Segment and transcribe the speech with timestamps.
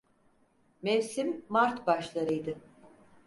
[0.81, 2.57] Mevsim mart başlarıydı.